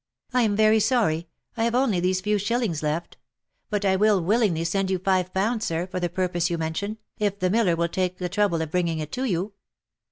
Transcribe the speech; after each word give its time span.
"I 0.33 0.41
am 0.41 0.55
very 0.55 0.79
sorry 0.79 1.27
I 1.55 1.63
have 1.63 1.75
only 1.75 1.99
these 1.99 2.21
few 2.21 2.39
shillings 2.39 2.81
left; 2.81 3.17
but 3.69 3.85
I 3.85 3.95
will 3.95 4.19
willingly 4.19 4.63
send 4.63 4.89
you 4.89 4.97
five 4.97 5.31
pounds, 5.31 5.63
sir, 5.67 5.85
for 5.85 5.99
the 5.99 6.09
purpose 6.09 6.49
you 6.49 6.57
mention, 6.57 6.97
if 7.19 7.37
the 7.37 7.51
miller 7.51 7.75
will 7.75 7.87
take 7.87 8.17
the 8.17 8.27
trouble 8.27 8.63
of 8.63 8.71
bringing 8.71 8.97
it 8.97 9.11
to 9.11 9.25
you." 9.25 9.53